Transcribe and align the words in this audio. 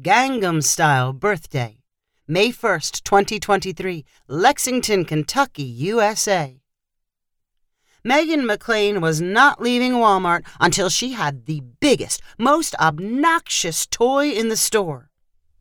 Gangnam 0.00 0.62
Style 0.62 1.12
birthday, 1.12 1.82
May 2.26 2.48
1st, 2.48 3.02
2023, 3.02 4.06
Lexington, 4.26 5.04
Kentucky, 5.04 5.64
USA. 5.64 6.62
Megan 8.02 8.46
McLean 8.46 9.02
was 9.02 9.20
not 9.20 9.60
leaving 9.60 9.92
Walmart 9.92 10.46
until 10.58 10.88
she 10.88 11.12
had 11.12 11.44
the 11.44 11.60
biggest, 11.78 12.22
most 12.38 12.74
obnoxious 12.76 13.86
toy 13.86 14.30
in 14.30 14.48
the 14.48 14.56
store. 14.56 15.10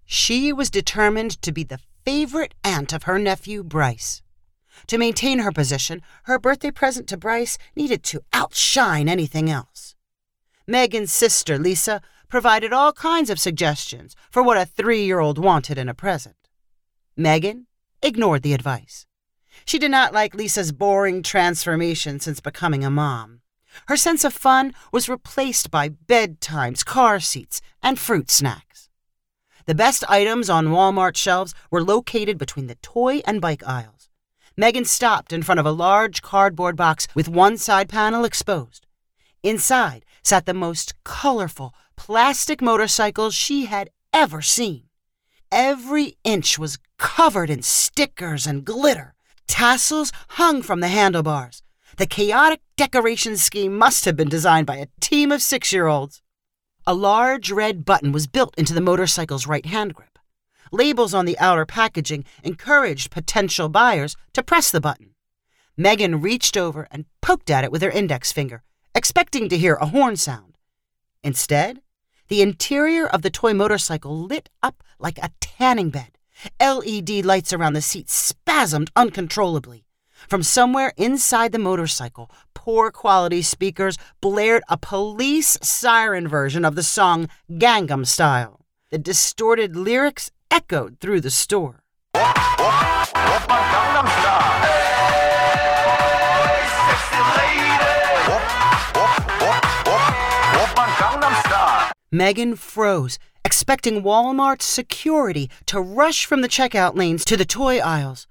She 0.06 0.54
was 0.54 0.70
determined 0.70 1.42
to 1.42 1.52
be 1.52 1.66
the 1.66 1.82
favorite 2.06 2.54
aunt 2.64 2.94
of 2.94 3.04
her 3.04 3.20
nephew, 3.20 3.66
Bryce. 3.66 4.22
To 4.88 4.98
maintain 4.98 5.40
her 5.40 5.52
position, 5.52 6.02
her 6.24 6.40
birthday 6.40 6.72
present 6.72 7.10
to 7.10 7.18
Bryce 7.18 7.58
needed 7.76 8.02
to 8.04 8.22
outshine 8.32 9.10
anything 9.10 9.50
else. 9.50 9.94
Megan's 10.68 11.12
sister, 11.12 11.58
Lisa, 11.58 12.02
provided 12.32 12.72
all 12.72 12.94
kinds 12.94 13.30
of 13.30 13.40
suggestions 13.40 14.16
for 14.32 14.42
what 14.42 14.58
a 14.58 14.66
three 14.66 15.04
year 15.04 15.20
old 15.20 15.38
wanted 15.38 15.78
in 15.78 15.90
a 15.90 15.94
present. 15.94 16.50
Megan 17.16 17.68
ignored 18.02 18.42
the 18.42 18.54
advice. 18.54 19.06
She 19.66 19.78
did 19.78 19.92
not 19.92 20.14
like 20.14 20.34
Lisa's 20.34 20.72
boring 20.72 21.22
transformation 21.22 22.20
since 22.20 22.40
becoming 22.40 22.84
a 22.84 22.90
mom. 22.90 23.42
Her 23.88 23.98
sense 23.98 24.24
of 24.24 24.34
fun 24.34 24.74
was 24.92 25.10
replaced 25.10 25.70
by 25.70 25.90
bedtimes, 25.90 26.84
car 26.86 27.20
seats, 27.20 27.62
and 27.84 28.00
fruit 28.00 28.32
snacks. 28.32 28.90
The 29.66 29.76
best 29.76 30.04
items 30.10 30.50
on 30.50 30.68
Walmart 30.68 31.16
shelves 31.16 31.54
were 31.70 31.84
located 31.84 32.38
between 32.38 32.68
the 32.68 32.76
toy 32.76 33.22
and 33.26 33.40
bike 33.40 33.64
aisles. 33.68 34.10
Megan 34.58 34.86
stopped 34.86 35.32
in 35.32 35.44
front 35.44 35.60
of 35.60 35.66
a 35.66 35.72
large 35.72 36.22
cardboard 36.22 36.76
box 36.76 37.08
with 37.14 37.28
one 37.30 37.58
side 37.58 37.90
panel 37.90 38.26
exposed. 38.26 38.88
Inside 39.44 40.06
sat 40.24 40.46
the 40.46 40.54
most 40.54 40.94
colorful 41.04 41.74
plastic 42.06 42.64
motorcycles 42.64 43.36
she 43.36 43.66
had 43.66 43.88
ever 44.12 44.42
seen. 44.42 44.82
Every 45.52 46.18
inch 46.24 46.58
was 46.58 46.80
covered 46.98 47.52
in 47.52 47.62
stickers 47.62 48.48
and 48.48 48.66
glitter. 48.66 49.14
Tassels 49.48 50.12
hung 50.30 50.64
from 50.64 50.80
the 50.80 50.88
handlebars. 50.88 51.62
The 51.98 52.08
chaotic 52.08 52.62
decoration 52.76 53.38
scheme 53.38 53.78
must 53.78 54.06
have 54.06 54.16
been 54.16 54.30
designed 54.30 54.66
by 54.66 54.78
a 54.78 54.88
team 55.00 55.32
of 55.32 55.44
six 55.44 55.72
year 55.72 55.86
olds. 55.86 56.24
A 56.88 56.96
large 56.96 57.52
red 57.52 57.86
button 57.86 58.12
was 58.12 58.26
built 58.26 58.56
into 58.58 58.74
the 58.74 58.82
motorcycle's 58.82 59.46
right 59.46 59.68
hand 59.68 59.94
grip. 59.94 60.18
Labels 60.72 61.14
on 61.14 61.26
the 61.26 61.38
outer 61.38 61.68
packaging 61.68 62.26
encouraged 62.44 63.12
potential 63.12 63.70
buyers 63.70 64.16
to 64.34 64.42
press 64.42 64.72
the 64.72 64.82
button. 64.82 65.12
Megan 65.78 66.20
reached 66.20 66.58
over 66.58 66.88
and 66.90 67.06
poked 67.22 67.52
at 67.52 67.64
it 67.64 67.72
with 67.72 67.84
her 67.84 67.92
index 67.92 68.32
finger, 68.32 68.64
expecting 68.96 69.48
to 69.50 69.58
hear 69.60 69.76
a 69.76 69.86
horn 69.86 70.16
sound. 70.16 70.58
Instead, 71.24 71.82
the 72.32 72.42
interior 72.42 73.06
of 73.06 73.24
the 73.24 73.30
toy 73.30 73.54
motorcycle 73.54 74.18
lit 74.18 74.50
up 74.64 74.86
like 75.00 75.18
a 75.18 75.32
tanning 75.42 75.90
bed. 75.90 76.18
LED 76.62 77.26
lights 77.26 77.52
around 77.52 77.74
the 77.74 77.82
seat 77.82 78.08
spasmed 78.08 78.90
uncontrollably. 78.96 79.84
From 80.30 80.42
somewhere 80.42 80.94
inside 80.96 81.52
the 81.52 81.60
motorcycle, 81.60 82.32
poor 82.54 82.90
quality 82.90 83.42
speakers 83.42 83.98
blared 84.22 84.64
a 84.70 84.78
police 84.78 85.58
siren 85.62 86.26
version 86.26 86.64
of 86.64 86.76
the 86.76 86.84
song 86.84 87.28
Gangnam 87.52 88.08
Style. 88.08 88.62
The 88.92 88.98
distorted 88.98 89.76
lyrics 89.76 90.32
echoed 90.50 91.02
through 91.02 91.20
the 91.20 91.32
store. 91.32 91.84
Megan 102.12 102.56
froze, 102.56 103.18
expecting 103.46 104.04
Walmart's 104.04 104.66
security 104.66 105.50
to 105.66 105.80
rush 105.80 106.26
from 106.26 106.42
the 106.42 106.50
checkout 106.50 106.96
lanes 106.96 107.24
to 107.24 107.38
the 107.38 107.46
toy 107.46 107.80
aisles. 107.80 108.28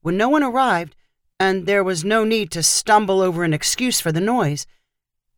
When 0.00 0.16
no 0.16 0.28
one 0.28 0.44
arrived, 0.44 0.94
and 1.38 1.66
there 1.66 1.82
was 1.82 2.04
no 2.04 2.24
need 2.24 2.50
to 2.52 2.62
stumble 2.62 3.20
over 3.20 3.42
an 3.42 3.52
excuse 3.52 4.00
for 4.00 4.12
the 4.12 4.20
noise, 4.20 4.66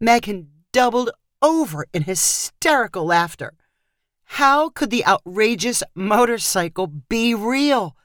Megan 0.00 0.50
doubled 0.72 1.10
over 1.40 1.86
in 1.94 2.02
hysterical 2.02 3.06
laughter. 3.06 3.54
How 4.24 4.68
could 4.68 4.90
the 4.90 5.06
outrageous 5.06 5.82
motorcycle 5.94 6.86
be 6.86 7.34
real? 7.34 7.96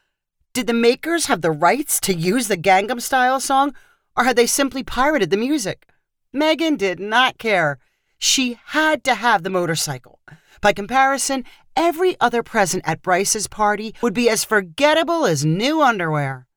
Did 0.53 0.67
the 0.67 0.73
makers 0.73 1.25
have 1.25 1.41
the 1.41 1.51
rights 1.51 1.99
to 2.01 2.13
use 2.13 2.47
the 2.47 2.57
Gangnam 2.57 3.01
Style 3.01 3.39
song, 3.39 3.75
or 4.15 4.23
had 4.23 4.35
they 4.35 4.47
simply 4.47 4.83
pirated 4.83 5.29
the 5.29 5.37
music? 5.37 5.87
Megan 6.31 6.75
did 6.75 6.99
not 6.99 7.37
care. 7.37 7.79
She 8.17 8.59
had 8.65 9.03
to 9.03 9.15
have 9.15 9.43
the 9.43 9.49
motorcycle. 9.49 10.19
By 10.61 10.73
comparison, 10.73 11.43
every 11.75 12.19
other 12.19 12.41
present 12.41 12.83
at 12.85 13.01
Bryce's 13.01 13.47
party 13.47 13.93
would 14.01 14.13
be 14.13 14.29
as 14.29 14.43
forgettable 14.43 15.25
as 15.25 15.45
new 15.45 15.81
underwear. 15.81 16.47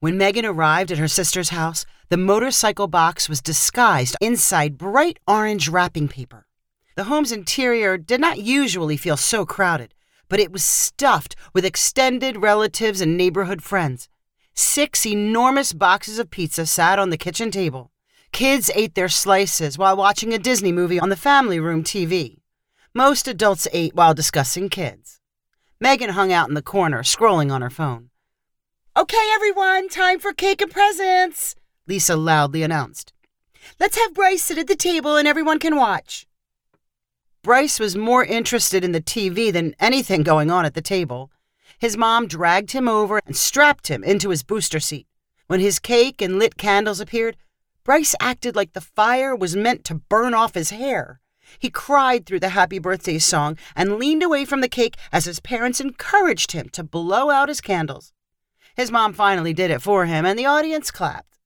When 0.00 0.16
Megan 0.16 0.46
arrived 0.46 0.92
at 0.92 0.98
her 0.98 1.08
sister's 1.08 1.48
house, 1.48 1.84
the 2.08 2.16
motorcycle 2.16 2.86
box 2.86 3.28
was 3.28 3.42
disguised 3.42 4.16
inside 4.20 4.78
bright 4.78 5.18
orange 5.26 5.68
wrapping 5.68 6.08
paper. 6.08 6.46
The 6.94 7.04
home's 7.04 7.32
interior 7.32 7.98
did 7.98 8.20
not 8.20 8.38
usually 8.38 8.96
feel 8.96 9.16
so 9.16 9.44
crowded, 9.44 9.94
but 10.28 10.40
it 10.40 10.52
was 10.52 10.64
stuffed 10.64 11.34
with 11.52 11.64
extended 11.64 12.36
relatives 12.36 13.00
and 13.00 13.16
neighborhood 13.16 13.62
friends. 13.62 14.08
Six 14.54 15.04
enormous 15.04 15.72
boxes 15.72 16.18
of 16.18 16.30
pizza 16.30 16.64
sat 16.66 16.98
on 16.98 17.10
the 17.10 17.18
kitchen 17.18 17.50
table. 17.50 17.90
Kids 18.32 18.70
ate 18.74 18.94
their 18.94 19.08
slices 19.08 19.78
while 19.78 19.96
watching 19.96 20.32
a 20.32 20.38
Disney 20.38 20.72
movie 20.72 21.00
on 21.00 21.08
the 21.08 21.16
family 21.16 21.58
room 21.58 21.82
TV. 21.82 22.38
Most 22.94 23.28
adults 23.28 23.66
ate 23.72 23.94
while 23.94 24.14
discussing 24.14 24.68
kids. 24.68 25.20
Megan 25.80 26.10
hung 26.10 26.32
out 26.32 26.48
in 26.48 26.54
the 26.54 26.62
corner, 26.62 27.02
scrolling 27.02 27.52
on 27.52 27.62
her 27.62 27.70
phone. 27.70 28.10
Okay, 28.96 29.30
everyone, 29.34 29.88
time 29.88 30.18
for 30.18 30.32
cake 30.32 30.60
and 30.60 30.70
presents, 30.70 31.54
Lisa 31.86 32.16
loudly 32.16 32.62
announced. 32.62 33.12
Let's 33.78 33.96
have 33.96 34.14
Bryce 34.14 34.42
sit 34.42 34.58
at 34.58 34.66
the 34.66 34.76
table 34.76 35.16
and 35.16 35.28
everyone 35.28 35.58
can 35.58 35.76
watch. 35.76 36.26
Bryce 37.42 37.78
was 37.78 37.96
more 37.96 38.24
interested 38.24 38.82
in 38.84 38.92
the 38.92 39.00
TV 39.00 39.52
than 39.52 39.74
anything 39.78 40.22
going 40.22 40.50
on 40.50 40.64
at 40.64 40.74
the 40.74 40.82
table. 40.82 41.30
His 41.78 41.96
mom 41.96 42.26
dragged 42.26 42.72
him 42.72 42.88
over 42.88 43.20
and 43.24 43.36
strapped 43.36 43.88
him 43.88 44.02
into 44.02 44.30
his 44.30 44.42
booster 44.42 44.80
seat. 44.80 45.06
When 45.46 45.60
his 45.60 45.78
cake 45.78 46.20
and 46.20 46.38
lit 46.38 46.56
candles 46.56 47.00
appeared, 47.00 47.36
Bryce 47.88 48.14
acted 48.20 48.54
like 48.54 48.74
the 48.74 48.82
fire 48.82 49.34
was 49.34 49.56
meant 49.56 49.82
to 49.86 49.94
burn 49.94 50.34
off 50.34 50.52
his 50.52 50.68
hair. 50.68 51.22
He 51.58 51.70
cried 51.70 52.26
through 52.26 52.40
the 52.40 52.50
happy 52.50 52.78
birthday 52.78 53.18
song 53.18 53.56
and 53.74 53.96
leaned 53.96 54.22
away 54.22 54.44
from 54.44 54.60
the 54.60 54.68
cake 54.68 54.98
as 55.10 55.24
his 55.24 55.40
parents 55.40 55.80
encouraged 55.80 56.52
him 56.52 56.68
to 56.68 56.84
blow 56.84 57.30
out 57.30 57.48
his 57.48 57.62
candles. 57.62 58.12
His 58.76 58.90
mom 58.90 59.14
finally 59.14 59.54
did 59.54 59.70
it 59.70 59.80
for 59.80 60.04
him, 60.04 60.26
and 60.26 60.38
the 60.38 60.44
audience 60.44 60.90
clapped. 60.90 61.38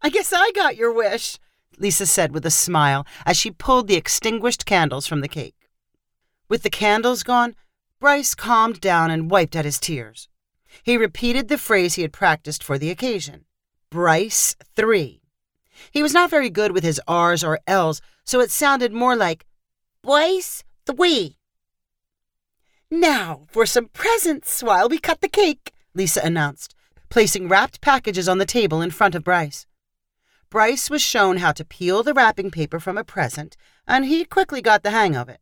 I 0.00 0.08
guess 0.08 0.32
I 0.34 0.52
got 0.52 0.74
your 0.74 0.90
wish, 0.90 1.38
Lisa 1.76 2.06
said 2.06 2.32
with 2.32 2.46
a 2.46 2.50
smile 2.50 3.06
as 3.26 3.36
she 3.36 3.50
pulled 3.50 3.86
the 3.86 3.96
extinguished 3.96 4.64
candles 4.64 5.06
from 5.06 5.20
the 5.20 5.28
cake. 5.28 5.68
With 6.48 6.62
the 6.62 6.70
candles 6.70 7.22
gone, 7.22 7.54
Bryce 8.00 8.34
calmed 8.34 8.80
down 8.80 9.10
and 9.10 9.30
wiped 9.30 9.54
at 9.54 9.66
his 9.66 9.78
tears. 9.78 10.30
He 10.82 10.96
repeated 10.96 11.48
the 11.48 11.58
phrase 11.58 11.96
he 11.96 12.02
had 12.02 12.14
practiced 12.14 12.64
for 12.64 12.78
the 12.78 12.88
occasion 12.88 13.44
Bryce 13.90 14.56
3. 14.76 15.19
He 15.90 16.02
was 16.02 16.12
not 16.12 16.30
very 16.30 16.50
good 16.50 16.72
with 16.72 16.84
his 16.84 17.00
R's 17.06 17.44
or 17.44 17.60
L's, 17.66 18.00
so 18.24 18.40
it 18.40 18.50
sounded 18.50 18.92
more 18.92 19.16
like 19.16 19.46
Boys 20.02 20.64
Three. 20.86 21.36
Now 22.90 23.46
for 23.50 23.66
some 23.66 23.88
presents 23.88 24.62
while 24.62 24.88
we 24.88 24.98
cut 24.98 25.20
the 25.20 25.28
cake, 25.28 25.72
Lisa 25.94 26.20
announced, 26.22 26.74
placing 27.08 27.48
wrapped 27.48 27.80
packages 27.80 28.28
on 28.28 28.38
the 28.38 28.46
table 28.46 28.80
in 28.80 28.90
front 28.90 29.14
of 29.14 29.24
Bryce. 29.24 29.66
Bryce 30.50 30.90
was 30.90 31.00
shown 31.00 31.36
how 31.36 31.52
to 31.52 31.64
peel 31.64 32.02
the 32.02 32.14
wrapping 32.14 32.50
paper 32.50 32.80
from 32.80 32.98
a 32.98 33.04
present, 33.04 33.56
and 33.86 34.04
he 34.04 34.24
quickly 34.24 34.60
got 34.60 34.82
the 34.82 34.90
hang 34.90 35.14
of 35.14 35.28
it. 35.28 35.40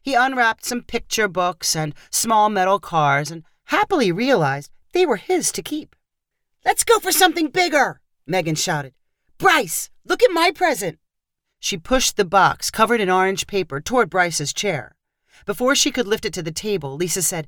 He 0.00 0.14
unwrapped 0.14 0.64
some 0.64 0.82
picture 0.82 1.26
books 1.28 1.74
and 1.74 1.94
small 2.10 2.50
metal 2.50 2.78
cars 2.78 3.30
and 3.30 3.42
happily 3.64 4.12
realized 4.12 4.70
they 4.92 5.06
were 5.06 5.16
his 5.16 5.50
to 5.52 5.62
keep. 5.62 5.96
Let's 6.64 6.84
go 6.84 6.98
for 7.00 7.10
something 7.10 7.48
bigger, 7.48 8.00
Megan 8.26 8.54
shouted. 8.54 8.94
Bryce, 9.44 9.90
look 10.06 10.22
at 10.22 10.30
my 10.30 10.50
present. 10.50 10.98
She 11.60 11.76
pushed 11.76 12.16
the 12.16 12.24
box 12.24 12.70
covered 12.70 12.98
in 12.98 13.10
orange 13.10 13.46
paper 13.46 13.78
toward 13.78 14.08
Bryce's 14.08 14.54
chair. 14.54 14.96
Before 15.44 15.74
she 15.74 15.90
could 15.90 16.06
lift 16.06 16.24
it 16.24 16.32
to 16.32 16.42
the 16.42 16.50
table, 16.50 16.96
Lisa 16.96 17.20
said, 17.20 17.46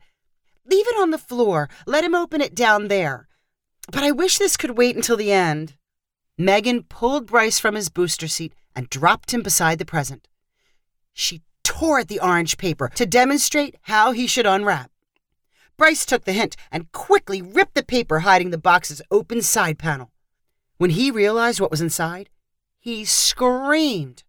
Leave 0.66 0.87
it 0.87 1.00
on 1.00 1.10
the 1.10 1.16
floor. 1.16 1.70
Let 1.87 2.04
him 2.04 2.14
open 2.14 2.43
it 2.43 2.54
down 2.54 2.88
there. 2.88 3.28
But 3.90 4.04
I 4.04 4.10
wish 4.10 4.37
this 4.37 4.58
could 4.58 4.76
wait 4.76 4.94
until 4.94 5.16
the 5.16 5.32
end. 5.32 5.76
Megan 6.37 6.82
pulled 6.82 7.28
Bryce 7.28 7.58
from 7.58 7.75
his 7.75 7.88
booster 7.88 8.28
seat 8.28 8.52
and 8.75 8.90
dropped 8.90 9.32
him 9.32 9.43
beside 9.43 9.78
the 9.78 9.87
present. 9.87 10.28
She 11.14 11.40
tore 11.64 12.00
at 12.00 12.08
the 12.08 12.20
orange 12.20 12.58
paper 12.58 12.90
to 12.94 13.06
demonstrate 13.06 13.76
how 13.84 14.12
he 14.12 14.26
should 14.26 14.44
unwrap. 14.44 14.90
Bryce 15.78 16.04
took 16.04 16.26
the 16.26 16.34
hint 16.34 16.56
and 16.70 16.93
quickly 16.93 17.40
ripped 17.40 17.75
the 17.75 17.82
paper 17.82 18.19
hiding 18.19 18.50
the 18.50 18.58
box's 18.58 19.00
open 19.10 19.40
side 19.40 19.78
panel. 19.78 20.10
When 20.78 20.90
he 20.90 21.11
realized 21.11 21.61
what 21.61 21.70
was 21.70 21.81
inside, 21.81 22.28
he 22.78 23.05
screamed, 23.05 24.25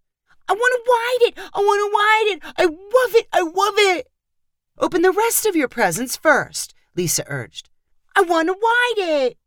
I 0.48 0.54
want 0.54 0.74
to 0.74 0.90
wide 0.90 1.30
it! 1.30 1.52
I 1.54 1.60
want 1.60 1.82
to 1.82 1.94
wide 1.94 2.36
it! 2.36 2.54
I 2.58 2.64
love 2.66 3.16
it! 3.16 3.28
I 3.34 3.42
love 3.42 3.74
it! 3.78 4.08
Open 4.78 5.02
the 5.02 5.12
rest 5.12 5.46
of 5.46 5.56
your 5.56 5.68
presents 5.68 6.16
first, 6.16 6.74
Lisa 6.96 7.24
urged. 7.28 7.70
I 8.16 8.22
want 8.22 8.48
to 8.48 8.54
ride 8.54 9.28
it. 9.28 9.38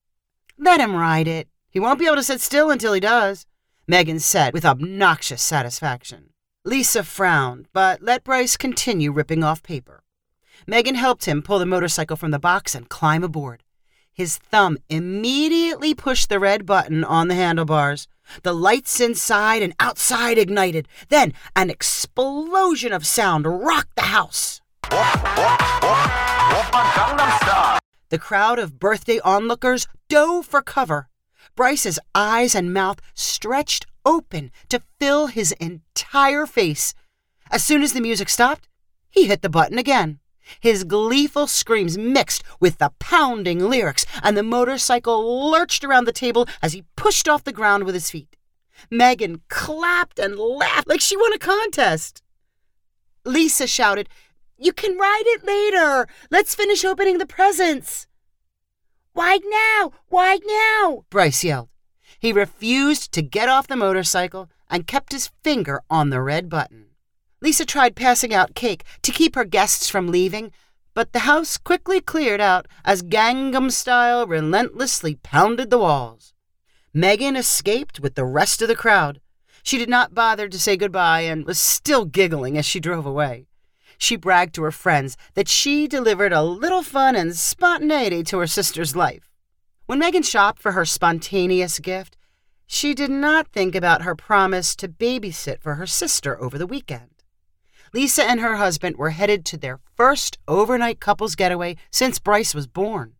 Let 0.59 0.81
him 0.81 0.95
ride 0.95 1.27
it. 1.27 1.49
He 1.71 1.81
won't 1.81 1.99
be 1.99 2.07
able 2.07 2.17
to 2.17 2.23
sit 2.23 2.41
still 2.41 2.71
until 2.71 2.93
he 2.93 3.01
does, 3.01 3.47
Megan 3.87 4.21
said 4.21 4.53
with 4.53 4.65
obnoxious 4.65 5.43
satisfaction. 5.43 6.31
Lisa 6.65 7.03
frowned, 7.03 7.67
but 7.73 8.03
let 8.03 8.25
Bryce 8.25 8.57
continue 8.57 9.11
ripping 9.11 9.43
off 9.43 9.63
paper. 9.63 10.03
Megan 10.67 10.97
helped 10.97 11.25
him 11.25 11.43
pull 11.43 11.59
the 11.59 11.67
motorcycle 11.67 12.17
from 12.17 12.31
the 12.31 12.39
box 12.39 12.75
and 12.75 12.91
climb 12.91 13.25
aboard. 13.25 13.63
His 14.21 14.37
thumb 14.37 14.77
immediately 14.91 15.95
pushed 15.95 16.29
the 16.29 16.39
red 16.39 16.67
button 16.67 17.05
on 17.05 17.29
the 17.29 17.35
handlebars. 17.35 18.07
The 18.43 18.53
lights 18.53 19.01
inside 19.01 19.63
and 19.63 19.73
outside 19.81 20.37
ignited. 20.37 20.89
Then 21.09 21.33
an 21.57 21.71
explosion 21.71 22.93
of 22.93 23.07
sound 23.07 23.47
rocked 23.47 23.97
the 23.97 24.13
house. 24.13 24.61
The 28.11 28.19
crowd 28.19 28.59
of 28.59 28.79
birthday 28.79 29.21
onlookers 29.21 29.89
dove 30.11 30.45
for 30.45 30.61
cover. 30.61 31.09
Bryce's 31.57 31.99
eyes 32.15 32.55
and 32.55 32.75
mouth 32.75 33.01
stretched 33.15 33.87
open 34.05 34.53
to 34.69 34.83
fill 34.99 35.29
his 35.29 35.53
entire 35.53 36.45
face. 36.45 36.93
As 37.51 37.65
soon 37.65 37.81
as 37.81 37.95
the 37.95 38.03
music 38.03 38.29
stopped, 38.29 38.69
he 39.09 39.25
hit 39.25 39.41
the 39.41 39.49
button 39.49 39.79
again. 39.79 40.19
His 40.59 40.85
gleeful 40.85 41.47
screams 41.47 41.97
mixed 41.97 42.43
with 42.59 42.79
the 42.79 42.91
pounding 42.99 43.61
lyrics, 43.69 44.05
and 44.23 44.37
the 44.37 44.43
motorcycle 44.43 45.51
lurched 45.51 45.85
around 45.85 46.07
the 46.07 46.13
table 46.13 46.49
as 46.63 46.73
he 46.73 46.85
pushed 46.97 47.29
off 47.29 47.45
the 47.45 47.53
ground 47.53 47.85
with 47.85 47.95
his 47.95 48.11
feet. 48.11 48.37
Megan 48.91 49.43
clapped 49.49 50.19
and 50.19 50.39
laughed 50.39 50.89
like 50.89 51.01
she 51.01 51.17
won 51.17 51.33
a 51.33 51.39
contest. 51.39 52.23
Lisa 53.25 53.67
shouted, 53.67 54.09
You 54.57 54.73
can 54.73 54.97
ride 54.97 55.25
it 55.27 55.45
later. 55.45 56.09
Let's 56.31 56.55
finish 56.55 56.85
opening 56.85 57.19
the 57.19 57.27
presents. 57.27 58.07
Why 59.13 59.39
now? 59.45 59.93
Why 60.09 60.39
now? 60.47 61.05
Bryce 61.11 61.45
yelled. 61.45 61.69
He 62.19 62.33
refused 62.33 63.13
to 63.13 63.23
get 63.23 63.49
off 63.49 63.67
the 63.67 63.77
motorcycle 63.77 64.51
and 64.69 64.87
kept 64.87 65.13
his 65.13 65.31
finger 65.43 65.83
on 65.91 66.11
the 66.11 66.23
red 66.23 66.49
button. 66.49 66.90
Lisa 67.43 67.65
tried 67.65 67.97
passing 67.97 68.35
out 68.35 68.55
cake 68.55 68.85
to 69.03 69.13
keep 69.13 69.35
her 69.35 69.45
guests 69.45 69.89
from 69.89 70.09
leaving, 70.09 70.53
but 70.93 71.13
the 71.13 71.21
house 71.21 71.57
quickly 71.57 72.01
cleared 72.01 72.41
out 72.41 72.69
as 72.85 73.03
Gangnam 73.03 73.71
style 73.71 74.27
relentlessly 74.27 75.15
pounded 75.15 75.71
the 75.71 75.79
walls. 75.79 76.35
Megan 76.93 77.37
escaped 77.37 77.99
with 77.99 78.15
the 78.15 78.27
rest 78.27 78.61
of 78.61 78.69
the 78.69 78.77
crowd. 78.77 79.21
She 79.63 79.79
did 79.79 79.89
not 79.89 80.15
bother 80.15 80.49
to 80.49 80.59
say 80.59 80.77
goodbye 80.77 81.21
and 81.21 81.47
was 81.47 81.59
still 81.59 82.05
giggling 82.05 82.59
as 82.59 82.67
she 82.67 82.81
drove 82.81 83.07
away. 83.07 83.47
She 83.97 84.17
bragged 84.17 84.55
to 84.57 84.63
her 84.63 84.73
friends 84.73 85.17
that 85.35 85.49
she 85.49 85.87
delivered 85.87 86.33
a 86.33 86.43
little 86.43 86.83
fun 86.83 87.17
and 87.17 87.37
spontaneity 87.37 88.23
to 88.25 88.39
her 88.39 88.47
sister's 88.47 88.97
life. 88.97 89.31
When 89.87 89.99
Megan 89.99 90.23
shopped 90.23 90.61
for 90.61 90.73
her 90.73 90.85
spontaneous 90.85 91.79
gift, 91.79 92.17
she 92.67 92.95
did 92.95 93.11
not 93.11 93.49
think 93.49 93.75
about 93.75 94.03
her 94.03 94.15
promise 94.15 94.77
to 94.77 94.89
babysit 94.89 95.61
for 95.61 95.77
her 95.77 95.87
sister 95.87 96.41
over 96.41 96.59
the 96.59 96.67
weekend. 96.67 97.20
Lisa 97.93 98.25
and 98.25 98.41
her 98.41 98.57
husband 98.57 98.97
were 98.97 99.11
headed 99.11 99.45
to 99.47 99.57
their 99.57 99.81
first 99.97 100.39
overnight 100.47 101.01
couples 101.01 101.35
getaway 101.35 101.77
since 101.91 102.19
Bryce 102.19 102.55
was 102.55 102.67
born. 102.67 103.15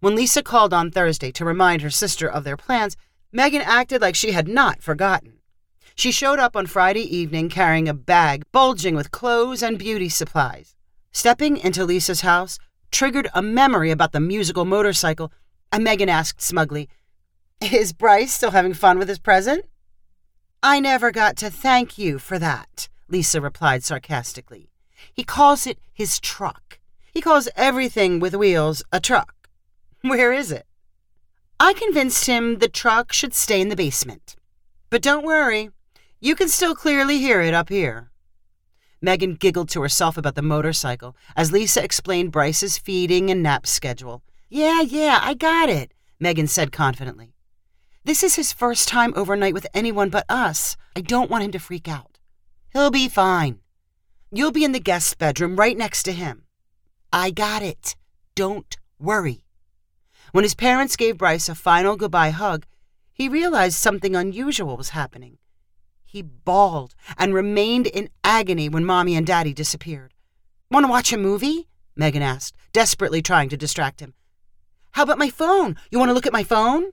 When 0.00 0.14
Lisa 0.14 0.42
called 0.42 0.74
on 0.74 0.90
Thursday 0.90 1.32
to 1.32 1.44
remind 1.44 1.80
her 1.80 1.90
sister 1.90 2.28
of 2.28 2.44
their 2.44 2.56
plans, 2.58 2.96
Megan 3.32 3.62
acted 3.62 4.02
like 4.02 4.14
she 4.14 4.32
had 4.32 4.46
not 4.46 4.82
forgotten. 4.82 5.38
She 5.94 6.12
showed 6.12 6.38
up 6.38 6.56
on 6.56 6.66
Friday 6.66 7.02
evening 7.02 7.48
carrying 7.48 7.88
a 7.88 7.94
bag 7.94 8.44
bulging 8.52 8.94
with 8.94 9.10
clothes 9.10 9.62
and 9.62 9.78
beauty 9.78 10.08
supplies. 10.08 10.74
Stepping 11.12 11.56
into 11.56 11.84
Lisa's 11.84 12.20
house 12.20 12.58
triggered 12.90 13.28
a 13.32 13.40
memory 13.40 13.90
about 13.90 14.12
the 14.12 14.20
musical 14.20 14.64
motorcycle, 14.64 15.32
and 15.72 15.82
Megan 15.82 16.08
asked 16.08 16.42
smugly, 16.42 16.88
Is 17.60 17.92
Bryce 17.92 18.34
still 18.34 18.50
having 18.50 18.74
fun 18.74 18.98
with 18.98 19.08
his 19.08 19.18
present? 19.18 19.64
I 20.62 20.80
never 20.80 21.10
got 21.10 21.36
to 21.38 21.50
thank 21.50 21.96
you 21.96 22.18
for 22.18 22.38
that, 22.38 22.88
Lisa 23.14 23.40
replied 23.40 23.84
sarcastically. 23.84 24.70
He 25.12 25.22
calls 25.22 25.68
it 25.68 25.78
his 25.92 26.18
truck. 26.18 26.80
He 27.12 27.20
calls 27.20 27.48
everything 27.54 28.18
with 28.18 28.34
wheels 28.34 28.82
a 28.90 28.98
truck. 28.98 29.48
Where 30.02 30.32
is 30.32 30.50
it? 30.50 30.66
I 31.60 31.74
convinced 31.74 32.26
him 32.26 32.58
the 32.58 32.68
truck 32.68 33.12
should 33.12 33.32
stay 33.32 33.60
in 33.60 33.68
the 33.68 33.76
basement. 33.76 34.34
But 34.90 35.00
don't 35.00 35.24
worry, 35.24 35.70
you 36.20 36.34
can 36.34 36.48
still 36.48 36.74
clearly 36.74 37.18
hear 37.18 37.40
it 37.40 37.54
up 37.54 37.68
here. 37.68 38.10
Megan 39.00 39.36
giggled 39.36 39.68
to 39.68 39.82
herself 39.82 40.18
about 40.18 40.34
the 40.34 40.42
motorcycle 40.42 41.16
as 41.36 41.52
Lisa 41.52 41.84
explained 41.84 42.32
Bryce's 42.32 42.78
feeding 42.78 43.30
and 43.30 43.44
nap 43.44 43.64
schedule. 43.64 44.24
Yeah, 44.48 44.80
yeah, 44.80 45.20
I 45.22 45.34
got 45.34 45.68
it, 45.68 45.94
Megan 46.18 46.48
said 46.48 46.72
confidently. 46.72 47.36
This 48.02 48.24
is 48.24 48.34
his 48.34 48.52
first 48.52 48.88
time 48.88 49.12
overnight 49.14 49.54
with 49.54 49.68
anyone 49.72 50.10
but 50.10 50.24
us. 50.28 50.76
I 50.96 51.00
don't 51.00 51.30
want 51.30 51.44
him 51.44 51.52
to 51.52 51.60
freak 51.60 51.86
out. 51.86 52.13
He'll 52.74 52.90
be 52.90 53.08
fine. 53.08 53.60
You'll 54.32 54.50
be 54.50 54.64
in 54.64 54.72
the 54.72 54.80
guest 54.80 55.16
bedroom 55.16 55.54
right 55.54 55.78
next 55.78 56.02
to 56.02 56.12
him. 56.12 56.42
I 57.12 57.30
got 57.30 57.62
it. 57.62 57.94
Don't 58.34 58.76
worry. 58.98 59.44
When 60.32 60.42
his 60.42 60.56
parents 60.56 60.96
gave 60.96 61.16
Bryce 61.16 61.48
a 61.48 61.54
final 61.54 61.94
goodbye 61.94 62.30
hug, 62.30 62.66
he 63.12 63.28
realized 63.28 63.76
something 63.76 64.16
unusual 64.16 64.76
was 64.76 64.88
happening. 64.88 65.38
He 66.04 66.20
bawled 66.20 66.96
and 67.16 67.32
remained 67.32 67.86
in 67.86 68.10
agony 68.24 68.68
when 68.68 68.84
Mommy 68.84 69.14
and 69.14 69.24
Daddy 69.24 69.54
disappeared. 69.54 70.12
Want 70.68 70.84
to 70.84 70.90
watch 70.90 71.12
a 71.12 71.16
movie? 71.16 71.68
Megan 71.94 72.22
asked, 72.22 72.56
desperately 72.72 73.22
trying 73.22 73.50
to 73.50 73.56
distract 73.56 74.00
him. 74.00 74.14
How 74.90 75.04
about 75.04 75.18
my 75.18 75.30
phone? 75.30 75.76
You 75.92 76.00
want 76.00 76.08
to 76.08 76.12
look 76.12 76.26
at 76.26 76.32
my 76.32 76.42
phone? 76.42 76.90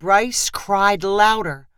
Bryce 0.00 0.50
cried 0.50 1.04
louder. 1.04 1.68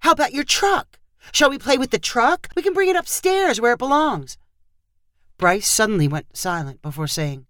How 0.00 0.12
about 0.12 0.34
your 0.34 0.44
truck? 0.44 0.97
Shall 1.32 1.50
we 1.50 1.58
play 1.58 1.78
with 1.78 1.90
the 1.90 1.98
truck? 1.98 2.48
We 2.56 2.62
can 2.62 2.74
bring 2.74 2.88
it 2.88 2.96
upstairs 2.96 3.60
where 3.60 3.72
it 3.72 3.78
belongs. 3.78 4.38
Bryce 5.36 5.68
suddenly 5.68 6.08
went 6.08 6.36
silent 6.36 6.82
before 6.82 7.06
saying, 7.06 7.46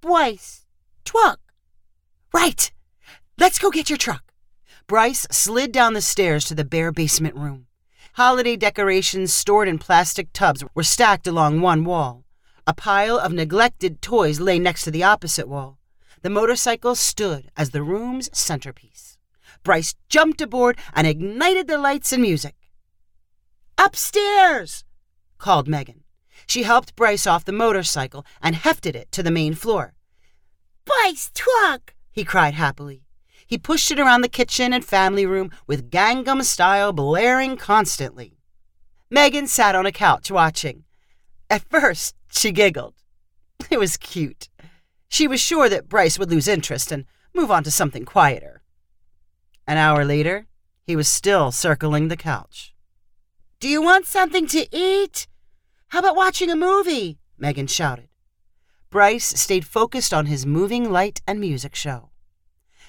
Bryce, 0.00 0.64
truck. 1.04 1.40
Right. 2.32 2.72
Let's 3.36 3.58
go 3.58 3.70
get 3.70 3.90
your 3.90 3.98
truck. 3.98 4.32
Bryce 4.86 5.26
slid 5.30 5.72
down 5.72 5.92
the 5.92 6.00
stairs 6.00 6.44
to 6.46 6.54
the 6.54 6.64
bare 6.64 6.92
basement 6.92 7.36
room. 7.36 7.66
Holiday 8.14 8.56
decorations 8.56 9.32
stored 9.32 9.68
in 9.68 9.78
plastic 9.78 10.32
tubs 10.32 10.64
were 10.74 10.82
stacked 10.82 11.26
along 11.26 11.60
one 11.60 11.84
wall. 11.84 12.24
A 12.66 12.74
pile 12.74 13.18
of 13.18 13.32
neglected 13.32 14.02
toys 14.02 14.40
lay 14.40 14.58
next 14.58 14.84
to 14.84 14.90
the 14.90 15.04
opposite 15.04 15.48
wall. 15.48 15.78
The 16.22 16.30
motorcycle 16.30 16.94
stood 16.94 17.50
as 17.56 17.70
the 17.70 17.82
room's 17.82 18.30
centerpiece. 18.36 19.16
Bryce 19.62 19.94
jumped 20.08 20.40
aboard 20.40 20.76
and 20.94 21.06
ignited 21.06 21.66
the 21.66 21.78
lights 21.78 22.12
and 22.12 22.22
music. 22.22 22.54
Upstairs! 23.82 24.84
called 25.38 25.66
Megan. 25.66 26.04
She 26.46 26.64
helped 26.64 26.94
Bryce 26.96 27.26
off 27.26 27.46
the 27.46 27.52
motorcycle 27.52 28.26
and 28.42 28.54
hefted 28.54 28.94
it 28.94 29.10
to 29.12 29.22
the 29.22 29.30
main 29.30 29.54
floor. 29.54 29.94
Bryce 30.84 31.30
truck! 31.34 31.94
he 32.12 32.22
cried 32.22 32.52
happily. 32.52 33.04
He 33.46 33.56
pushed 33.56 33.90
it 33.90 33.98
around 33.98 34.20
the 34.20 34.28
kitchen 34.28 34.74
and 34.74 34.84
family 34.84 35.24
room 35.24 35.50
with 35.66 35.90
Gangnam 35.90 36.44
style 36.44 36.92
blaring 36.92 37.56
constantly. 37.56 38.36
Megan 39.08 39.46
sat 39.46 39.74
on 39.74 39.86
a 39.86 39.92
couch 39.92 40.30
watching. 40.30 40.84
At 41.48 41.64
first, 41.70 42.14
she 42.30 42.52
giggled. 42.52 42.96
It 43.70 43.78
was 43.78 43.96
cute. 43.96 44.50
She 45.08 45.26
was 45.26 45.40
sure 45.40 45.70
that 45.70 45.88
Bryce 45.88 46.18
would 46.18 46.30
lose 46.30 46.48
interest 46.48 46.92
and 46.92 47.06
move 47.34 47.50
on 47.50 47.64
to 47.64 47.70
something 47.70 48.04
quieter. 48.04 48.60
An 49.66 49.78
hour 49.78 50.04
later, 50.04 50.48
he 50.82 50.96
was 50.96 51.08
still 51.08 51.50
circling 51.50 52.08
the 52.08 52.16
couch. 52.16 52.74
Do 53.60 53.68
you 53.68 53.82
want 53.82 54.06
something 54.06 54.46
to 54.46 54.74
eat? 54.74 55.26
How 55.88 55.98
about 55.98 56.16
watching 56.16 56.48
a 56.48 56.56
movie? 56.56 57.18
Megan 57.36 57.66
shouted. 57.66 58.08
Bryce 58.88 59.38
stayed 59.38 59.66
focused 59.66 60.14
on 60.14 60.24
his 60.24 60.46
moving 60.46 60.90
light 60.90 61.20
and 61.26 61.38
music 61.38 61.74
show. 61.74 62.08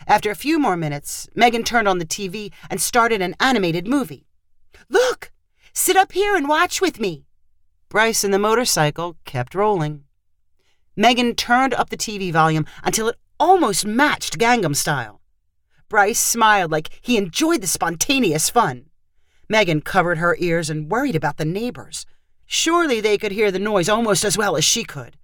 After 0.08 0.32
a 0.32 0.36
few 0.36 0.58
more 0.60 0.78
minutes, 0.78 1.28
Megan 1.36 1.66
turned 1.66 1.90
on 1.90 1.98
the 1.98 2.06
TV 2.06 2.54
and 2.70 2.80
started 2.80 3.22
an 3.22 3.36
animated 3.38 3.86
movie. 3.86 4.28
Look! 4.88 5.34
Sit 5.74 5.98
up 5.98 6.14
here 6.14 6.38
and 6.38 6.48
watch 6.48 6.80
with 6.80 7.02
me. 7.02 7.26
Bryce 7.90 8.24
and 8.24 8.34
the 8.34 8.40
motorcycle 8.40 9.18
kept 9.26 9.54
rolling. 9.54 10.06
Megan 10.96 11.36
turned 11.36 11.74
up 11.74 11.90
the 11.90 11.98
TV 11.98 12.32
volume 12.32 12.66
until 12.86 13.10
it 13.10 13.18
almost 13.42 13.86
matched 13.86 14.40
Gangnam 14.40 14.78
style. 14.78 15.20
Bryce 15.90 16.20
smiled 16.20 16.72
like 16.72 16.92
he 17.02 17.18
enjoyed 17.18 17.60
the 17.60 17.68
spontaneous 17.68 18.50
fun. 18.50 18.86
Megan 19.52 19.82
covered 19.82 20.18
her 20.18 20.38
ears 20.40 20.70
and 20.70 20.90
worried 20.90 21.14
about 21.14 21.36
the 21.36 21.44
neighbors. 21.44 22.06
Surely 22.46 23.02
they 23.02 23.18
could 23.18 23.34
hear 23.34 23.52
the 23.52 23.60
noise 23.60 23.90
almost 23.90 24.24
as 24.24 24.38
well 24.38 24.56
as 24.56 24.64
she 24.64 24.86
could. 24.86 25.18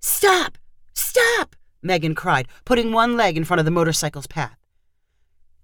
Stop! 0.00 0.58
Stop! 0.94 1.54
Megan 1.80 2.16
cried, 2.16 2.48
putting 2.64 2.90
one 2.90 3.16
leg 3.16 3.36
in 3.36 3.44
front 3.44 3.60
of 3.60 3.64
the 3.64 3.70
motorcycle's 3.70 4.26
path. 4.26 4.58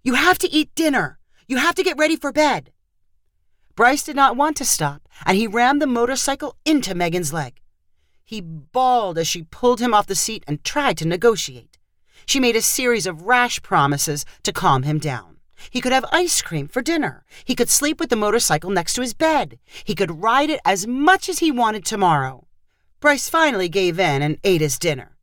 You 0.05 0.15
have 0.15 0.39
to 0.39 0.53
eat 0.53 0.73
dinner. 0.77 1.19
You 1.49 1.57
have 1.57 1.75
to 1.75 1.83
get 1.83 1.99
ready 1.99 2.15
for 2.15 2.31
bed. 2.31 2.71
Bryce 3.75 4.05
did 4.05 4.15
not 4.15 4.37
want 4.37 4.57
to 4.59 4.65
stop, 4.65 5.09
and 5.27 5.37
he 5.37 5.49
rammed 5.49 5.83
the 5.83 5.87
motorcycle 5.89 6.57
into 6.65 6.95
Megan's 6.95 7.33
leg. 7.33 7.61
He 8.25 8.41
bawled 8.41 9.19
as 9.19 9.27
she 9.27 9.43
pulled 9.43 9.81
him 9.81 9.93
off 9.93 10.07
the 10.07 10.15
seat 10.15 10.45
and 10.47 10.63
tried 10.63 10.99
to 10.99 11.05
negotiate. 11.05 11.79
She 12.27 12.39
made 12.39 12.55
a 12.55 12.63
series 12.63 13.09
of 13.09 13.23
rash 13.23 13.61
promises 13.61 14.25
to 14.45 14.53
calm 14.53 14.85
him 14.85 15.01
down. 15.01 15.34
He 15.71 15.81
could 15.81 15.93
have 15.93 16.05
ice 16.13 16.43
cream 16.43 16.69
for 16.69 16.83
dinner. 16.83 17.25
He 17.45 17.55
could 17.55 17.71
sleep 17.71 18.01
with 18.01 18.11
the 18.11 18.17
motorcycle 18.17 18.71
next 18.71 18.95
to 18.95 19.01
his 19.01 19.15
bed. 19.15 19.59
He 19.85 19.95
could 19.95 20.23
ride 20.23 20.51
it 20.51 20.61
as 20.65 20.87
much 20.87 21.29
as 21.29 21.39
he 21.39 21.51
wanted 21.51 21.85
tomorrow. 21.85 22.47
Bryce 23.01 23.29
finally 23.29 23.69
gave 23.69 23.99
in 23.99 24.23
and 24.23 24.39
ate 24.45 24.61
his 24.61 24.79
dinner. 24.79 25.17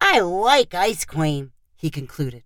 I 0.00 0.20
like 0.20 0.74
ice 0.74 1.04
cream, 1.04 1.52
he 1.76 1.90
concluded. 1.90 2.44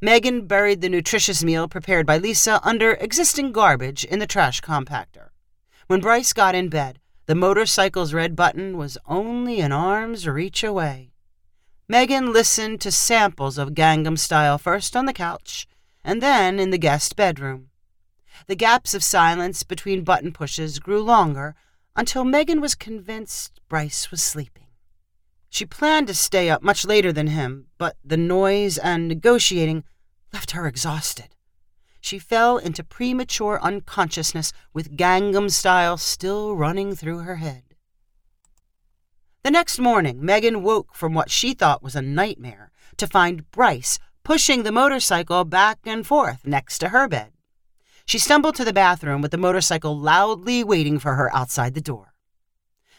Megan 0.00 0.46
buried 0.46 0.80
the 0.80 0.88
nutritious 0.88 1.42
meal 1.42 1.66
prepared 1.66 2.06
by 2.06 2.18
Lisa 2.18 2.60
under 2.62 2.92
existing 2.92 3.52
garbage 3.52 4.04
in 4.04 4.20
the 4.20 4.26
trash 4.26 4.60
compactor. 4.60 5.30
When 5.88 6.00
Bryce 6.00 6.32
got 6.32 6.54
in 6.54 6.68
bed, 6.68 7.00
the 7.26 7.34
motorcycle's 7.34 8.14
red 8.14 8.36
button 8.36 8.76
was 8.76 8.98
only 9.06 9.60
an 9.60 9.72
arm's 9.72 10.28
reach 10.28 10.62
away. 10.62 11.12
Megan 11.88 12.32
listened 12.32 12.80
to 12.82 12.92
samples 12.92 13.58
of 13.58 13.74
Gangnam 13.74 14.18
Style 14.18 14.58
first 14.58 14.96
on 14.96 15.06
the 15.06 15.12
couch 15.12 15.66
and 16.08 16.22
then 16.22 16.58
in 16.58 16.70
the 16.70 16.78
guest 16.78 17.16
bedroom. 17.16 17.68
The 18.46 18.56
gaps 18.56 18.94
of 18.94 19.04
silence 19.04 19.62
between 19.62 20.04
button 20.04 20.32
pushes 20.32 20.78
grew 20.78 21.02
longer 21.02 21.54
until 21.94 22.24
Megan 22.24 22.62
was 22.62 22.74
convinced 22.74 23.60
Bryce 23.68 24.10
was 24.10 24.22
sleeping. 24.22 24.68
She 25.50 25.66
planned 25.66 26.06
to 26.06 26.14
stay 26.14 26.48
up 26.48 26.62
much 26.62 26.86
later 26.86 27.12
than 27.12 27.26
him, 27.26 27.66
but 27.76 27.96
the 28.02 28.16
noise 28.16 28.78
and 28.78 29.06
negotiating 29.06 29.84
left 30.32 30.52
her 30.52 30.66
exhausted. 30.66 31.36
She 32.00 32.18
fell 32.18 32.56
into 32.56 32.82
premature 32.82 33.60
unconsciousness 33.60 34.54
with 34.72 34.96
Gangnam 34.96 35.50
style 35.50 35.98
still 35.98 36.56
running 36.56 36.96
through 36.96 37.18
her 37.18 37.36
head. 37.36 37.64
The 39.42 39.50
next 39.50 39.78
morning, 39.78 40.24
Megan 40.24 40.62
woke 40.62 40.94
from 40.94 41.12
what 41.12 41.30
she 41.30 41.52
thought 41.52 41.82
was 41.82 41.94
a 41.94 42.00
nightmare 42.00 42.70
to 42.96 43.06
find 43.06 43.50
Bryce 43.50 43.98
pushing 44.28 44.62
the 44.62 44.70
motorcycle 44.70 45.42
back 45.42 45.78
and 45.86 46.06
forth 46.06 46.46
next 46.46 46.76
to 46.80 46.90
her 46.90 47.08
bed. 47.08 47.32
She 48.04 48.18
stumbled 48.18 48.56
to 48.56 48.64
the 48.64 48.74
bathroom 48.74 49.22
with 49.22 49.30
the 49.30 49.38
motorcycle 49.38 49.98
loudly 49.98 50.62
waiting 50.62 50.98
for 50.98 51.14
her 51.14 51.34
outside 51.34 51.72
the 51.72 51.80
door. 51.80 52.12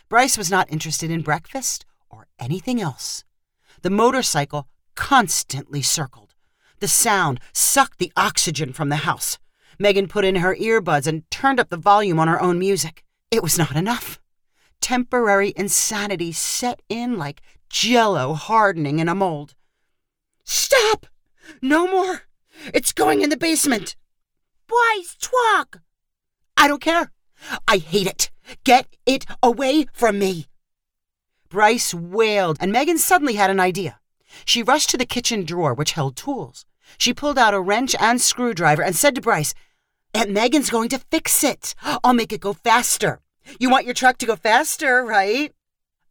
Bryce 0.09 0.39
was 0.39 0.49
not 0.49 0.71
interested 0.71 1.11
in 1.11 1.21
breakfast 1.21 1.85
or 2.09 2.25
anything 2.39 2.81
else. 2.81 3.23
The 3.83 3.91
motorcycle 3.91 4.67
constantly 4.95 5.83
circled. 5.83 6.33
The 6.79 6.87
sound 6.87 7.39
sucked 7.53 7.99
the 7.99 8.11
oxygen 8.17 8.73
from 8.73 8.89
the 8.89 9.05
house. 9.05 9.37
Megan 9.77 10.07
put 10.07 10.25
in 10.25 10.37
her 10.37 10.55
earbuds 10.55 11.05
and 11.05 11.29
turned 11.29 11.59
up 11.59 11.69
the 11.69 11.77
volume 11.77 12.17
on 12.17 12.27
her 12.27 12.41
own 12.41 12.57
music. 12.57 13.03
It 13.29 13.43
was 13.43 13.55
not 13.55 13.75
enough. 13.75 14.19
Temporary 14.81 15.53
insanity 15.55 16.31
set 16.31 16.81
in 16.89 17.19
like 17.19 17.43
jello 17.69 18.33
hardening 18.33 18.97
in 18.97 19.07
a 19.07 19.13
mold. 19.13 19.53
Stop! 20.43 21.05
No 21.61 21.87
more! 21.87 22.23
It's 22.73 22.91
going 22.91 23.21
in 23.21 23.29
the 23.29 23.37
basement! 23.37 23.95
Bryce, 24.67 25.15
truck! 25.19 25.81
I 26.57 26.67
don't 26.67 26.81
care. 26.81 27.11
I 27.67 27.77
hate 27.77 28.07
it. 28.07 28.31
Get 28.63 28.87
it 29.05 29.25
away 29.41 29.85
from 29.93 30.19
me. 30.19 30.47
Bryce 31.49 31.93
wailed, 31.93 32.57
and 32.59 32.71
Megan 32.71 32.97
suddenly 32.97 33.33
had 33.35 33.49
an 33.49 33.59
idea. 33.59 33.99
She 34.45 34.61
rushed 34.61 34.89
to 34.91 34.97
the 34.97 35.05
kitchen 35.05 35.45
drawer, 35.45 35.73
which 35.73 35.93
held 35.93 36.15
tools. 36.15 36.65
She 36.97 37.13
pulled 37.13 37.37
out 37.37 37.53
a 37.53 37.61
wrench 37.61 37.95
and 37.99 38.21
screwdriver 38.21 38.83
and 38.83 38.95
said 38.95 39.15
to 39.15 39.21
Bryce, 39.21 39.53
Aunt 40.13 40.31
Megan's 40.31 40.69
going 40.69 40.89
to 40.89 40.99
fix 40.99 41.43
it. 41.43 41.75
I'll 42.03 42.13
make 42.13 42.33
it 42.33 42.41
go 42.41 42.53
faster. 42.53 43.21
You 43.59 43.69
want 43.69 43.85
your 43.85 43.93
truck 43.93 44.17
to 44.19 44.25
go 44.25 44.35
faster, 44.35 45.03
right? 45.03 45.53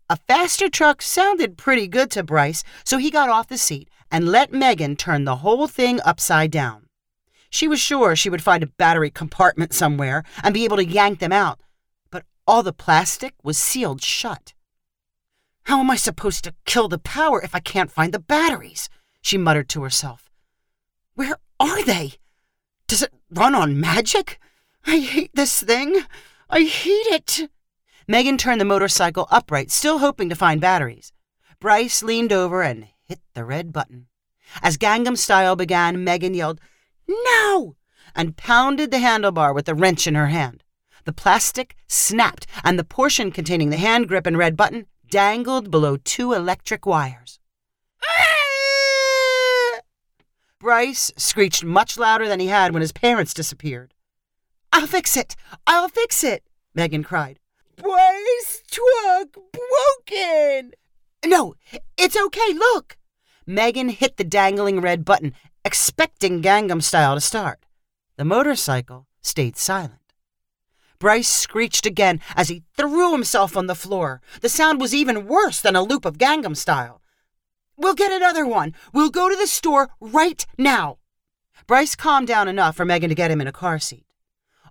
A 0.09 0.17
faster 0.17 0.69
truck 0.69 1.03
sounded 1.03 1.59
pretty 1.59 1.87
good 1.87 2.11
to 2.13 2.23
Bryce, 2.23 2.65
so 2.85 2.99
he 2.99 3.11
got 3.11 3.29
off 3.29 3.49
the 3.49 3.59
seat 3.59 3.89
and 4.11 4.29
let 4.29 4.53
Megan 4.53 4.97
turn 4.97 5.25
the 5.25 5.37
whole 5.37 5.67
thing 5.67 6.01
upside 6.05 6.51
down. 6.51 6.89
She 7.51 7.69
was 7.69 7.81
sure 7.81 8.15
she 8.15 8.31
would 8.31 8.43
find 8.43 8.63
a 8.63 8.67
battery 8.67 9.11
compartment 9.11 9.73
somewhere 9.73 10.23
and 10.43 10.53
be 10.53 10.65
able 10.65 10.77
to 10.77 10.85
yank 10.85 11.19
them 11.19 11.33
out, 11.33 11.61
but 12.11 12.25
all 12.47 12.63
the 12.63 12.73
plastic 12.73 13.35
was 13.43 13.59
sealed 13.59 14.03
shut. 14.03 14.55
How 15.65 15.81
am 15.81 15.91
I 15.91 15.97
supposed 15.97 16.45
to 16.45 16.55
kill 16.65 16.89
the 16.89 16.99
power 16.99 17.43
if 17.43 17.55
I 17.55 17.61
can't 17.61 17.91
find 17.91 18.13
the 18.13 18.19
batteries? 18.19 18.89
She 19.21 19.37
muttered 19.37 19.69
to 19.71 19.83
herself. 19.83 20.31
Where 21.15 21.37
are 21.61 21.85
they? 21.85 22.15
Does 22.87 23.03
it 23.03 23.13
run 23.31 23.55
on 23.55 23.81
magic? 23.81 24.39
I 24.87 24.99
hate 25.01 25.31
this 25.35 25.63
thing. 25.63 26.05
I 26.49 26.61
hate 26.61 27.07
it. 27.09 27.51
Megan 28.07 28.39
turned 28.39 28.61
the 28.61 28.65
motorcycle 28.65 29.29
upright, 29.31 29.71
still 29.71 29.99
hoping 29.99 30.31
to 30.31 30.35
find 30.35 30.61
batteries. 30.61 31.13
Bryce 31.61 32.03
leaned 32.03 32.33
over 32.33 32.63
and 32.63 32.87
hit 33.09 33.21
the 33.35 33.45
red 33.45 33.73
button. 33.73 34.07
As 34.63 34.77
Gangnam 34.77 35.17
Style 35.17 35.57
began, 35.57 36.05
Megan 36.05 36.35
yelled, 36.35 36.61
No! 37.09 37.77
and 38.15 38.37
pounded 38.37 38.91
the 38.91 38.99
handlebar 38.99 39.55
with 39.55 39.67
the 39.67 39.75
wrench 39.75 40.07
in 40.07 40.15
her 40.15 40.29
hand. 40.29 40.63
The 41.05 41.13
plastic 41.13 41.75
snapped, 41.87 42.47
and 42.65 42.79
the 42.79 42.85
portion 42.85 43.31
containing 43.31 43.71
the 43.71 43.77
hand 43.77 44.09
grip 44.09 44.27
and 44.27 44.37
red 44.37 44.57
button 44.57 44.87
dangled 45.11 45.71
below 45.71 45.97
two 45.97 46.33
electric 46.33 46.85
wires. 46.85 47.39
Bryce 50.59 51.13
screeched 51.17 51.65
much 51.65 51.97
louder 51.97 52.29
than 52.29 52.41
he 52.41 52.49
had 52.49 52.73
when 52.73 52.83
his 52.83 52.93
parents 52.93 53.33
disappeared. 53.33 53.95
I'll 54.73 54.87
fix 54.87 55.17
it! 55.17 55.35
I'll 55.67 55.89
fix 55.89 56.23
it! 56.23 56.45
Megan 56.75 57.05
cried. 57.05 57.39
Bryce 57.77 58.63
truck 58.71 59.29
broken! 59.53 60.73
No, 61.25 61.55
it's 61.97 62.17
okay, 62.17 62.53
look! 62.53 62.98
Megan 63.49 63.89
hit 63.89 64.19
the 64.19 64.25
dangling 64.25 64.79
red 64.79 65.07
button, 65.07 65.33
expecting 65.65 66.43
Gangnam 66.43 66.83
Style 66.83 67.15
to 67.15 67.21
start. 67.21 67.65
The 68.19 68.25
motorcycle 68.27 69.07
stayed 69.23 69.57
silent. 69.57 70.13
Bryce 70.99 71.29
screeched 71.29 71.87
again 71.87 72.21
as 72.37 72.49
he 72.49 72.63
threw 72.77 73.11
himself 73.11 73.57
on 73.57 73.67
the 73.67 73.75
floor. 73.75 74.21
The 74.43 74.51
sound 74.51 74.83
was 74.83 74.95
even 74.95 75.27
worse 75.27 75.63
than 75.63 75.75
a 75.75 75.83
loop 75.83 76.05
of 76.05 76.19
Gangnam 76.19 76.55
Style. 76.55 77.01
We'll 77.75 77.95
get 77.95 78.13
another 78.13 78.45
one. 78.45 78.75
We'll 78.93 79.09
go 79.09 79.31
to 79.31 79.37
the 79.37 79.47
store 79.47 79.89
right 79.99 80.45
now. 80.59 80.99
Bryce 81.67 81.97
calmed 81.97 82.29
down 82.29 82.49
enough 82.49 82.77
for 82.77 82.85
Megan 82.85 83.09
to 83.09 83.15
get 83.15 83.31
him 83.31 83.41
in 83.41 83.47
a 83.47 83.53
car 83.53 83.79
seat. 83.79 84.05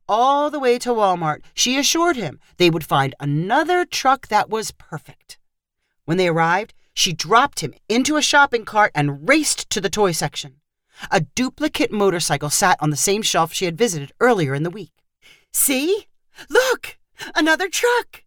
All 0.07 0.51
the 0.51 0.59
way 0.59 0.77
to 0.77 0.89
Walmart, 0.89 1.41
she 1.55 1.79
assured 1.79 2.15
him 2.15 2.39
they 2.57 2.69
would 2.69 2.85
find 2.85 3.15
another 3.19 3.85
truck 3.85 4.27
that 4.27 4.51
was 4.51 4.69
perfect. 4.69 5.39
When 6.05 6.17
they 6.17 6.27
arrived, 6.27 6.75
she 6.97 7.13
dropped 7.13 7.59
him 7.59 7.75
into 7.87 8.17
a 8.17 8.23
shopping 8.23 8.65
cart 8.65 8.91
and 8.95 9.29
raced 9.29 9.69
to 9.69 9.79
the 9.79 9.89
toy 9.89 10.11
section. 10.11 10.55
A 11.11 11.21
duplicate 11.21 11.91
motorcycle 11.91 12.49
sat 12.49 12.75
on 12.79 12.89
the 12.89 12.97
same 12.97 13.21
shelf 13.21 13.53
she 13.53 13.65
had 13.65 13.77
visited 13.77 14.13
earlier 14.19 14.55
in 14.55 14.63
the 14.63 14.71
week. 14.71 15.03
See? 15.53 16.07
Look! 16.49 16.97
Another 17.35 17.69
truck! 17.69 18.23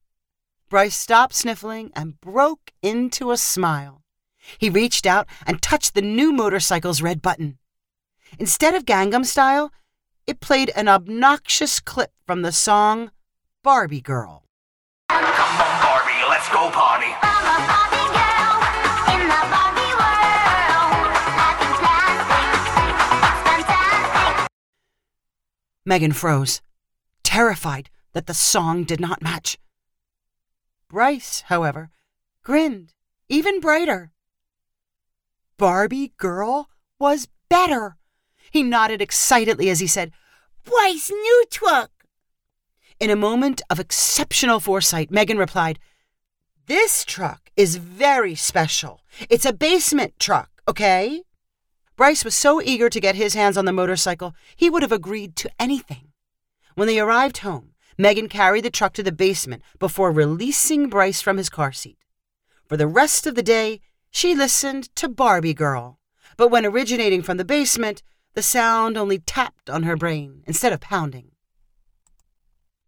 Bryce 0.69 0.95
stopped 0.95 1.35
sniffling 1.35 1.91
and 1.97 2.21
broke 2.21 2.71
into 2.81 3.33
a 3.33 3.37
smile. 3.37 4.03
He 4.57 4.71
reached 4.71 5.05
out 5.05 5.27
and 5.45 5.61
touched 5.61 5.95
the 5.95 6.01
new 6.01 6.33
motorcycle's 6.33 7.03
red 7.03 7.21
button. 7.21 7.59
Instead 8.39 8.77
of 8.77 8.87
Gangnam 8.87 9.27
Style, 9.27 9.73
it 10.29 10.39
played 10.39 10.71
an 10.77 10.87
obnoxious 10.87 11.81
clip 11.81 12.13
from 12.25 12.43
the 12.43 12.53
song 12.53 13.11
Barbie 13.65 14.01
Girl. 14.01 14.45
Come 15.09 15.25
on, 15.25 15.83
Barbie, 15.83 16.29
let's 16.29 16.49
go 16.51 16.71
party. 16.71 17.13
Megan 25.85 26.13
froze, 26.13 26.61
terrified 27.23 27.91
that 28.13 28.27
the 28.27 28.35
song 28.35 28.85
did 28.85 29.01
not 29.01 29.23
match. 29.23 29.59
Bryce, 30.89 31.45
however, 31.47 31.91
grinned 32.43 32.95
even 33.29 33.61
brighter. 33.61 34.11
Barbie 35.57 36.13
Girl 36.17 36.69
was 36.99 37.29
better. 37.49 37.97
He 38.51 38.63
nodded 38.63 39.01
excitedly 39.01 39.71
as 39.71 39.81
he 39.81 39.87
said, 39.87 40.13
Bryce 40.65 41.11
new 41.11 41.45
truck! 41.51 41.91
In 42.99 43.09
a 43.09 43.17
moment 43.17 43.63
of 43.71 43.81
exceptional 43.81 44.61
foresight, 44.61 45.11
Megan 45.11 45.39
replied, 45.39 45.79
This 46.67 47.05
truck 47.05 47.51
is 47.57 47.77
very 47.77 48.35
special. 48.35 49.01
It's 49.31 49.47
a 49.47 49.53
basement 49.53 50.19
truck, 50.19 50.51
okay? 50.69 51.23
Bryce 52.01 52.25
was 52.25 52.35
so 52.35 52.63
eager 52.63 52.89
to 52.89 52.99
get 52.99 53.15
his 53.15 53.35
hands 53.35 53.59
on 53.59 53.67
the 53.67 53.75
motorcycle, 53.75 54.35
he 54.57 54.71
would 54.71 54.81
have 54.81 54.91
agreed 54.91 55.37
to 55.37 55.51
anything. 55.61 56.13
When 56.75 56.89
they 56.89 56.99
arrived 56.99 57.37
home, 57.45 57.75
Megan 57.99 58.27
carried 58.27 58.65
the 58.65 58.71
truck 58.71 58.95
to 58.95 59.03
the 59.03 59.13
basement 59.13 59.63
before 59.79 60.11
releasing 60.11 60.89
Bryce 60.89 61.21
from 61.21 61.37
his 61.37 61.51
car 61.51 61.73
seat. 61.73 61.99
For 62.65 62.79
the 62.79 62.87
rest 62.87 63.27
of 63.27 63.35
the 63.35 63.43
day, 63.43 63.83
she 64.11 64.35
listened 64.35 64.89
to 64.97 65.11
Barbie 65.11 65.53
Girl, 65.53 65.99
but 66.39 66.49
when 66.49 66.65
originating 66.65 67.21
from 67.21 67.37
the 67.37 67.45
basement, 67.45 68.03
the 68.33 68.41
sound 68.41 68.97
only 68.97 69.19
tapped 69.19 69.69
on 69.69 69.83
her 69.83 69.95
brain 69.95 70.43
instead 70.47 70.73
of 70.73 70.81
pounding. 70.81 71.33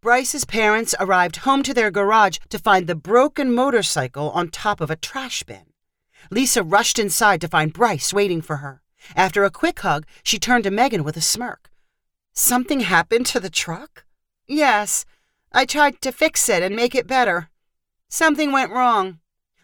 Bryce's 0.01 0.43
parents 0.43 0.95
arrived 0.99 1.35
home 1.45 1.61
to 1.61 1.73
their 1.75 1.91
garage 1.91 2.39
to 2.49 2.57
find 2.57 2.87
the 2.87 2.95
broken 2.95 3.53
motorcycle 3.53 4.31
on 4.31 4.49
top 4.49 4.81
of 4.81 4.89
a 4.89 4.95
trash 4.95 5.43
bin. 5.43 5.67
Lisa 6.31 6.63
rushed 6.63 6.97
inside 6.97 7.41
to 7.41 7.47
find 7.47 7.73
Bryce 7.73 8.11
waiting 8.11 8.41
for 8.41 8.55
her. 8.55 8.82
After 9.15 9.43
a 9.43 9.51
quick 9.51 9.79
hug, 9.79 10.05
she 10.23 10.39
turned 10.39 10.63
to 10.63 10.71
Megan 10.71 11.03
with 11.03 11.17
a 11.17 11.21
smirk. 11.21 11.69
Something 12.33 12.81
happened 12.81 13.25
to 13.27 13.39
the 13.39 13.49
truck? 13.49 14.05
Yes. 14.47 15.05
I 15.51 15.65
tried 15.65 16.01
to 16.01 16.11
fix 16.11 16.49
it 16.49 16.63
and 16.63 16.75
make 16.75 16.95
it 16.95 17.07
better. 17.07 17.49
Something 18.09 18.51
went 18.51 18.71
wrong. 18.71 19.19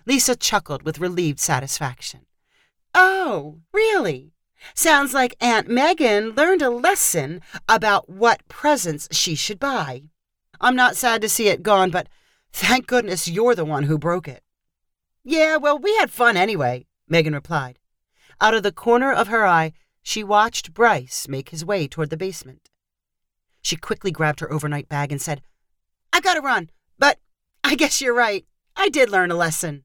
Lisa 0.05 0.35
chuckled 0.35 0.83
with 0.83 0.99
relieved 0.99 1.39
satisfaction. 1.39 2.25
Oh, 2.93 3.59
really? 3.73 4.33
Sounds 4.73 5.13
like 5.13 5.35
Aunt 5.39 5.67
Megan 5.67 6.31
learned 6.31 6.61
a 6.61 6.69
lesson 6.69 7.41
about 7.67 8.09
what 8.09 8.47
presents 8.47 9.07
she 9.11 9.35
should 9.35 9.59
buy. 9.59 10.03
I'm 10.61 10.75
not 10.75 10.97
sad 10.97 11.21
to 11.21 11.29
see 11.29 11.47
it 11.47 11.63
gone, 11.63 11.89
but 11.91 12.07
thank 12.51 12.87
goodness 12.87 13.27
you're 13.27 13.55
the 13.55 13.65
one 13.65 13.83
who 13.83 13.97
broke 13.97 14.27
it. 14.27 14.43
Yeah, 15.23 15.57
well, 15.57 15.77
we 15.77 15.95
had 15.97 16.11
fun 16.11 16.37
anyway, 16.37 16.85
Megan 17.07 17.33
replied. 17.33 17.78
Out 18.41 18.53
of 18.53 18.63
the 18.63 18.71
corner 18.71 19.11
of 19.11 19.27
her 19.27 19.45
eye, 19.45 19.73
she 20.01 20.23
watched 20.23 20.73
Bryce 20.73 21.27
make 21.27 21.49
his 21.49 21.65
way 21.65 21.87
toward 21.87 22.09
the 22.09 22.17
basement. 22.17 22.69
She 23.61 23.75
quickly 23.75 24.11
grabbed 24.11 24.39
her 24.39 24.51
overnight 24.51 24.87
bag 24.87 25.11
and 25.11 25.21
said, 25.21 25.41
I've 26.13 26.23
gotta 26.23 26.41
run, 26.41 26.69
but 26.97 27.19
I 27.63 27.75
guess 27.75 28.01
you're 28.01 28.13
right. 28.13 28.45
I 28.75 28.89
did 28.89 29.09
learn 29.09 29.31
a 29.31 29.35
lesson. 29.35 29.83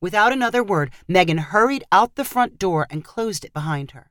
Without 0.00 0.32
another 0.32 0.62
word, 0.62 0.92
Megan 1.08 1.38
hurried 1.38 1.84
out 1.90 2.14
the 2.14 2.24
front 2.24 2.58
door 2.58 2.86
and 2.90 3.04
closed 3.04 3.44
it 3.44 3.52
behind 3.52 3.92
her. 3.92 4.10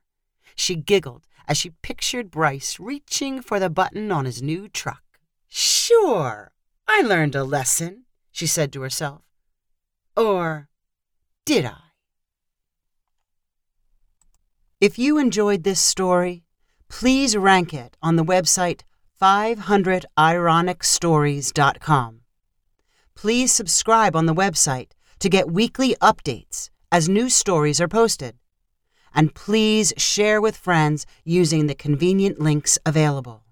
She 0.54 0.74
giggled 0.74 1.26
as 1.46 1.56
she 1.56 1.70
pictured 1.82 2.30
Bryce 2.30 2.78
reaching 2.78 3.40
for 3.40 3.58
the 3.58 3.70
button 3.70 4.12
on 4.12 4.24
his 4.24 4.42
new 4.42 4.68
truck. 4.68 5.02
Sure, 5.48 6.52
I 6.86 7.02
learned 7.02 7.34
a 7.34 7.44
lesson, 7.44 8.04
she 8.30 8.46
said 8.46 8.72
to 8.72 8.82
herself. 8.82 9.22
Or 10.16 10.68
did 11.44 11.64
I? 11.64 11.89
If 14.80 14.98
you 14.98 15.18
enjoyed 15.18 15.62
this 15.62 15.78
story, 15.78 16.42
please 16.88 17.36
rank 17.36 17.74
it 17.74 17.98
on 18.02 18.16
the 18.16 18.24
website 18.24 18.80
500ironicstories.com. 19.20 22.20
Please 23.14 23.52
subscribe 23.52 24.16
on 24.16 24.24
the 24.24 24.34
website 24.34 24.92
to 25.18 25.28
get 25.28 25.50
weekly 25.50 25.94
updates 26.00 26.70
as 26.90 27.10
new 27.10 27.28
stories 27.28 27.78
are 27.78 27.88
posted. 27.88 28.38
And 29.14 29.34
please 29.34 29.92
share 29.98 30.40
with 30.40 30.56
friends 30.56 31.04
using 31.24 31.66
the 31.66 31.74
convenient 31.74 32.40
links 32.40 32.78
available. 32.86 33.42